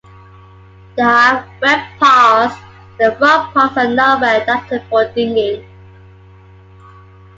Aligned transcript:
They 0.95 1.03
have 1.03 1.47
webbed 1.61 1.99
paws 1.99 2.51
and 2.53 2.97
their 2.99 3.11
front 3.19 3.53
paws 3.53 3.77
are 3.77 3.87
not 3.87 4.19
well 4.21 4.41
adapted 4.41 4.81
for 4.89 5.05
digging. 5.13 5.63